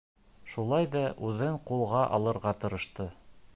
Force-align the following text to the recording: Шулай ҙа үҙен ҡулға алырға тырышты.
Шулай 0.53 0.87
ҙа 0.95 1.03
үҙен 1.29 1.61
ҡулға 1.69 2.01
алырға 2.19 2.57
тырышты. 2.65 3.11